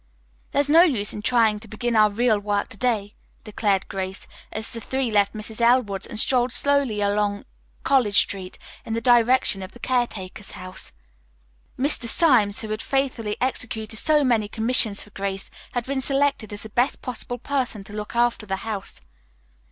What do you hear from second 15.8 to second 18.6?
been selected as the best possible person to look after the